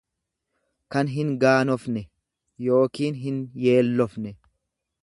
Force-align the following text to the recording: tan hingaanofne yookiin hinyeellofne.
tan 0.95 1.11
hingaanofne 1.17 2.03
yookiin 2.71 3.21
hinyeellofne. 3.27 4.35